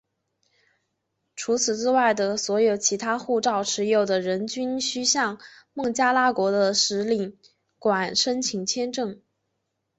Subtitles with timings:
[1.35, 5.39] 除此之外的所有其他护照持有人均须向
[5.75, 7.37] 孟加拉国的使领
[7.77, 9.21] 馆申请签证。